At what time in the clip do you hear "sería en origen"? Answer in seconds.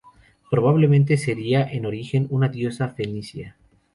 1.15-2.25